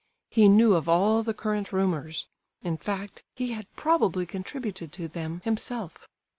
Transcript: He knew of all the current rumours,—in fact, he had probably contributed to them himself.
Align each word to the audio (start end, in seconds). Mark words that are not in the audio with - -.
He 0.31 0.49
knew 0.49 0.73
of 0.73 0.89
all 0.89 1.21
the 1.21 1.31
current 1.35 1.71
rumours,—in 1.71 2.77
fact, 2.77 3.23
he 3.35 3.51
had 3.51 3.71
probably 3.75 4.25
contributed 4.25 4.91
to 4.93 5.07
them 5.07 5.41
himself. 5.43 6.07